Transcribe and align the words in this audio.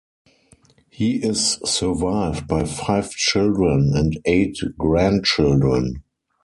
He 0.89 1.17
is 1.17 1.59
survived 1.63 2.47
by 2.47 2.63
five 2.65 3.11
children 3.11 3.91
and 3.93 4.17
eight 4.25 4.57
grandchildren. 4.75 6.01